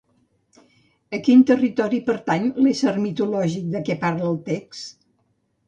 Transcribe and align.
A 1.17 1.19
quin 1.27 1.43
territori 1.51 1.99
pertany 2.09 2.49
l'ésser 2.65 2.95
mitològic 3.05 3.71
de 3.77 3.85
què 3.91 3.99
parla 4.07 4.29
el 4.33 4.43
text? 4.51 4.99